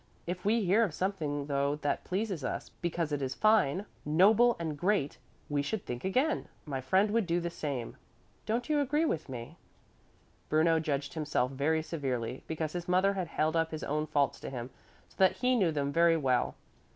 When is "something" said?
0.95-1.45